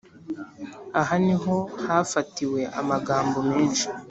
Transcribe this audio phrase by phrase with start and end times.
[1.01, 1.55] ahaniho
[1.85, 3.85] hafatiwe amagambo menshi